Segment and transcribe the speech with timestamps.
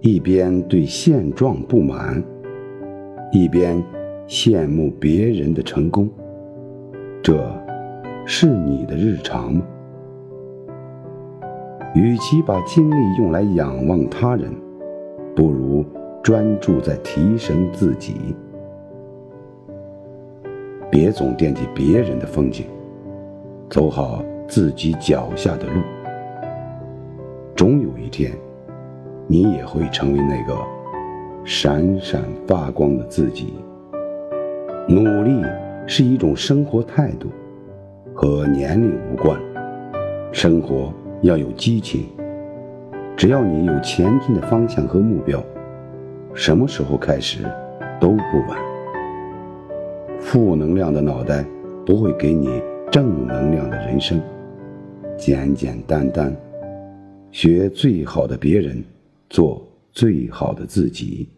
[0.00, 2.22] 一边对现状不满，
[3.32, 3.82] 一边
[4.26, 6.08] 羡慕别人的成功，
[7.22, 7.36] 这
[8.24, 9.62] 是你的日常吗？
[11.94, 14.52] 与其把精力用来仰望他人，
[15.34, 15.84] 不如
[16.22, 18.36] 专注在提升自己。
[20.90, 22.66] 别总惦记别人的风景，
[23.68, 25.80] 走好自己脚下的路。
[27.56, 28.32] 总有一天，
[29.30, 30.58] 你也会成为那个
[31.44, 33.52] 闪闪发光的自己。
[34.88, 35.44] 努力
[35.86, 37.28] 是一种生活态度，
[38.14, 39.38] 和年龄无关。
[40.32, 42.06] 生活要有激情，
[43.14, 45.44] 只要你有前进的方向和目标，
[46.32, 47.44] 什么时候开始
[48.00, 48.58] 都不晚。
[50.18, 51.44] 负能量的脑袋
[51.84, 54.18] 不会给你正能量的人生。
[55.18, 56.34] 简简单单，
[57.30, 58.82] 学最好的别人，
[59.28, 61.28] 做最好的自己。